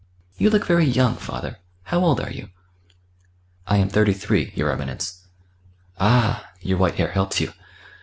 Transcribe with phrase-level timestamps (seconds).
[0.39, 1.59] You look very young, father.
[1.83, 2.49] How old are you?"
[3.67, 5.27] "I am thirty three, your Eminence."
[5.99, 6.49] "Ah!
[6.59, 7.53] your white hair helps you....